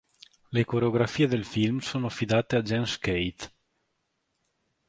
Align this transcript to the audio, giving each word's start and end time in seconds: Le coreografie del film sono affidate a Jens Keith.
Le 0.49 0.63
coreografie 0.65 1.27
del 1.27 1.45
film 1.45 1.77
sono 1.77 2.07
affidate 2.07 2.55
a 2.55 2.63
Jens 2.63 2.97
Keith. 2.97 3.53